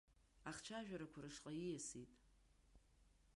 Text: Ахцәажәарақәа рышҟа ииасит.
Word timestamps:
Ахцәажәарақәа 0.49 1.19
рышҟа 1.23 1.51
ииасит. 1.53 2.11